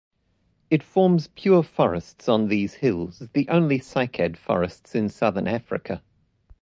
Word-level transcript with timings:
It 0.71 0.81
forms 0.81 1.27
pure 1.35 1.61
forests 1.61 2.27
on 2.27 2.47
these 2.47 2.73
hills, 2.73 3.21
the 3.33 3.47
only 3.49 3.77
cycad 3.77 4.35
forests 4.35 4.95
in 4.95 5.09
Southern 5.09 5.47
Africa. 5.47 6.01